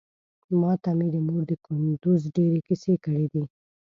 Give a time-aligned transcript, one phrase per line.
[0.59, 3.43] ماته مې مور د کندوز ډېرې کيسې کړې دي.